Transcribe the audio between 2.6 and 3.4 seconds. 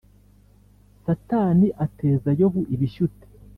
ibishyute